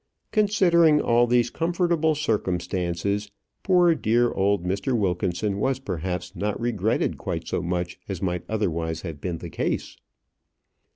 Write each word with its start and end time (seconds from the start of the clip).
Considering 0.31 0.99
all 0.99 1.27
these 1.27 1.51
comfortable 1.51 2.15
circumstances, 2.15 3.29
poor 3.61 3.93
dear 3.93 4.31
old 4.31 4.65
Mr. 4.65 4.97
Wilkinson 4.97 5.59
was 5.59 5.77
perhaps 5.77 6.35
not 6.35 6.59
regretted 6.59 7.19
quite 7.19 7.47
so 7.47 7.61
much 7.61 7.99
as 8.09 8.19
might 8.19 8.41
otherwise 8.49 9.01
have 9.01 9.21
been 9.21 9.37
the 9.37 9.49
case. 9.51 9.97